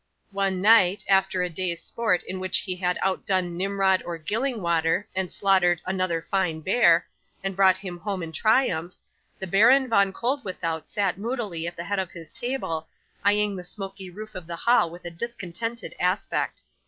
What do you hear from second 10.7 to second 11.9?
sat moodily at the